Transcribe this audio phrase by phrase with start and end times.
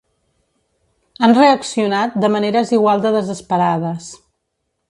[1.27, 4.13] Han reaccionat de maneres igual de desesperades.